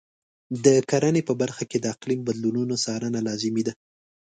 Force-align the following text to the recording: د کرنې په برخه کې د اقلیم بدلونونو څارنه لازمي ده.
د 0.65 0.67
کرنې 0.89 1.21
په 1.27 1.33
برخه 1.41 1.63
کې 1.69 1.77
د 1.79 1.85
اقلیم 1.93 2.19
بدلونونو 2.27 2.73
څارنه 2.83 3.19
لازمي 3.27 3.63
ده. 3.67 3.73